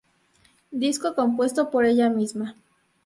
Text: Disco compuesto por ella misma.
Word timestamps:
Disco 0.71 1.13
compuesto 1.13 1.69
por 1.69 1.85
ella 1.85 2.09
misma. 2.09 2.55